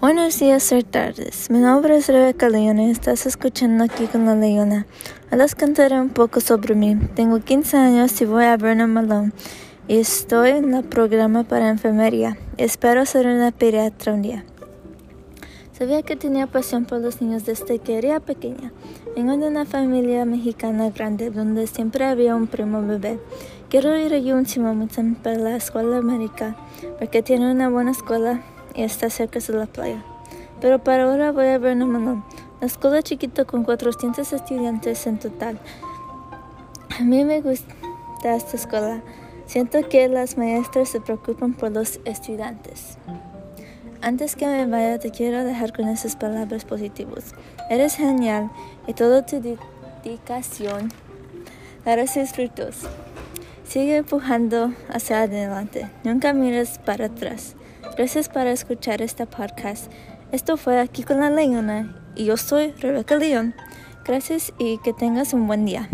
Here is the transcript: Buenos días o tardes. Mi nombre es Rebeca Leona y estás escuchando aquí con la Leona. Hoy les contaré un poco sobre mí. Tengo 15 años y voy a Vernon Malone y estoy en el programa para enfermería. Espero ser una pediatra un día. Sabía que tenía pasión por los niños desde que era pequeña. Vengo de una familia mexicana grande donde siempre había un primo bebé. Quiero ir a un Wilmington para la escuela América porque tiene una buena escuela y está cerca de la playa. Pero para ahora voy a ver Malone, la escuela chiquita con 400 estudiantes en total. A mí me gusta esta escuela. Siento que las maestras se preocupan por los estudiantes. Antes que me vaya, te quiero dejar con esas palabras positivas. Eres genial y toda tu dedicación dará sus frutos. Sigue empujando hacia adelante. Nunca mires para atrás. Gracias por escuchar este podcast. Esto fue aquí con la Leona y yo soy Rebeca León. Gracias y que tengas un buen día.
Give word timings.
Buenos 0.00 0.38
días 0.38 0.72
o 0.72 0.80
tardes. 0.80 1.50
Mi 1.50 1.58
nombre 1.58 1.94
es 1.94 2.08
Rebeca 2.08 2.48
Leona 2.48 2.84
y 2.84 2.90
estás 2.90 3.26
escuchando 3.26 3.84
aquí 3.84 4.06
con 4.06 4.24
la 4.24 4.34
Leona. 4.34 4.86
Hoy 5.30 5.36
les 5.36 5.54
contaré 5.54 6.00
un 6.00 6.08
poco 6.08 6.40
sobre 6.40 6.74
mí. 6.74 6.96
Tengo 7.14 7.38
15 7.38 7.76
años 7.76 8.18
y 8.22 8.24
voy 8.24 8.44
a 8.44 8.56
Vernon 8.56 8.90
Malone 8.90 9.32
y 9.88 9.98
estoy 9.98 10.52
en 10.52 10.72
el 10.72 10.84
programa 10.84 11.44
para 11.44 11.68
enfermería. 11.68 12.38
Espero 12.56 13.04
ser 13.04 13.26
una 13.26 13.50
pediatra 13.50 14.14
un 14.14 14.22
día. 14.22 14.46
Sabía 15.74 16.00
que 16.00 16.16
tenía 16.16 16.46
pasión 16.46 16.86
por 16.86 17.00
los 17.00 17.20
niños 17.20 17.44
desde 17.44 17.78
que 17.78 17.98
era 17.98 18.20
pequeña. 18.20 18.72
Vengo 19.14 19.36
de 19.36 19.48
una 19.48 19.66
familia 19.66 20.24
mexicana 20.24 20.88
grande 20.88 21.28
donde 21.28 21.66
siempre 21.66 22.06
había 22.06 22.34
un 22.36 22.46
primo 22.46 22.80
bebé. 22.80 23.18
Quiero 23.68 23.94
ir 23.98 24.14
a 24.14 24.34
un 24.34 24.46
Wilmington 24.46 25.14
para 25.16 25.36
la 25.36 25.56
escuela 25.56 25.98
América 25.98 26.56
porque 26.98 27.22
tiene 27.22 27.52
una 27.52 27.68
buena 27.68 27.90
escuela 27.90 28.40
y 28.74 28.82
está 28.82 29.10
cerca 29.10 29.40
de 29.40 29.52
la 29.52 29.66
playa. 29.66 30.04
Pero 30.60 30.78
para 30.82 31.04
ahora 31.04 31.32
voy 31.32 31.46
a 31.46 31.58
ver 31.58 31.76
Malone, 31.76 32.22
la 32.60 32.66
escuela 32.66 33.02
chiquita 33.02 33.44
con 33.44 33.64
400 33.64 34.32
estudiantes 34.32 35.06
en 35.06 35.18
total. 35.18 35.58
A 36.98 37.02
mí 37.02 37.24
me 37.24 37.40
gusta 37.40 37.74
esta 38.24 38.56
escuela. 38.56 39.02
Siento 39.46 39.88
que 39.88 40.08
las 40.08 40.36
maestras 40.36 40.90
se 40.90 41.00
preocupan 41.00 41.54
por 41.54 41.72
los 41.72 41.98
estudiantes. 42.04 42.98
Antes 44.02 44.36
que 44.36 44.46
me 44.46 44.66
vaya, 44.66 44.98
te 44.98 45.10
quiero 45.10 45.44
dejar 45.44 45.72
con 45.72 45.88
esas 45.88 46.16
palabras 46.16 46.64
positivas. 46.64 47.34
Eres 47.68 47.96
genial 47.96 48.50
y 48.86 48.94
toda 48.94 49.26
tu 49.26 49.42
dedicación 50.04 50.90
dará 51.84 52.06
sus 52.06 52.30
frutos. 52.30 52.86
Sigue 53.70 53.98
empujando 53.98 54.74
hacia 54.88 55.22
adelante. 55.22 55.88
Nunca 56.02 56.32
mires 56.32 56.80
para 56.84 57.06
atrás. 57.06 57.54
Gracias 57.96 58.28
por 58.28 58.48
escuchar 58.48 59.00
este 59.00 59.26
podcast. 59.26 59.92
Esto 60.32 60.56
fue 60.56 60.80
aquí 60.80 61.04
con 61.04 61.20
la 61.20 61.30
Leona 61.30 61.96
y 62.16 62.24
yo 62.24 62.36
soy 62.36 62.72
Rebeca 62.80 63.14
León. 63.14 63.54
Gracias 64.04 64.52
y 64.58 64.78
que 64.78 64.92
tengas 64.92 65.34
un 65.34 65.46
buen 65.46 65.66
día. 65.66 65.88